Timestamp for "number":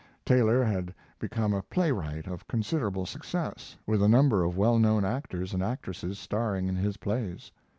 4.09-4.43